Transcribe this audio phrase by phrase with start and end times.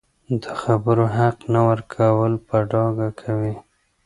[0.43, 3.55] د خبرو حق نه ورکول په ډاګه کوي